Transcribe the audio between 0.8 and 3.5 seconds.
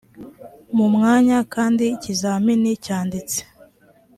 mwanya kandi ikizamini cyanditse